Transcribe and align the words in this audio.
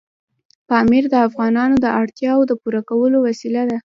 پامیر 0.69 1.03
د 1.09 1.15
افغانانو 1.27 1.75
د 1.81 1.85
اړتیاوو 2.01 2.47
د 2.49 2.53
پوره 2.61 2.81
کولو 2.89 3.17
وسیله 3.27 3.63
ده. 3.69 3.77